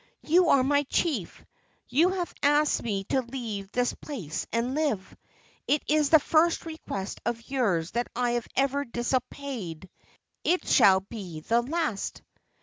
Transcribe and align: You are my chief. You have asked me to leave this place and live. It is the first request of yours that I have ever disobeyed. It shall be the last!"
You 0.23 0.49
are 0.49 0.63
my 0.63 0.81
chief. 0.89 1.45
You 1.87 2.09
have 2.09 2.33
asked 2.41 2.81
me 2.81 3.03
to 3.09 3.21
leave 3.21 3.71
this 3.71 3.93
place 3.93 4.47
and 4.51 4.73
live. 4.73 5.15
It 5.67 5.83
is 5.87 6.09
the 6.09 6.17
first 6.17 6.65
request 6.65 7.21
of 7.23 7.51
yours 7.51 7.91
that 7.91 8.07
I 8.15 8.31
have 8.31 8.47
ever 8.55 8.83
disobeyed. 8.83 9.91
It 10.43 10.67
shall 10.67 11.01
be 11.01 11.41
the 11.41 11.61
last!" 11.61 12.23